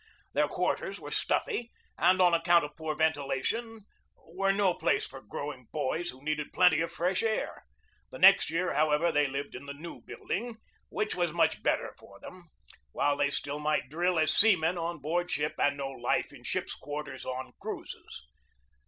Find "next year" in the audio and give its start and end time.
8.17-8.73